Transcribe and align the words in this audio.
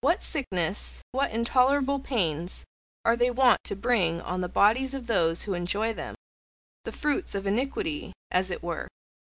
What 0.00 0.22
sicknesses, 0.22 1.02
what 1.12 1.30
intolerable 1.30 1.98
pains, 2.00 2.64
are 3.04 3.16
they 3.16 3.30
wont 3.30 3.62
to 3.64 3.76
bring 3.76 4.18
on 4.22 4.40
the 4.40 4.48
bodies 4.48 4.94
of 4.94 5.08
those 5.08 5.42
who 5.42 5.52
enjoy 5.52 5.92
them 5.92 6.14
the 6.86 6.92
fruits 6.92 7.34
of 7.34 7.46
iniquity, 7.46 8.14
as 8.30 8.50
it 8.50 8.62
were! 8.62 8.88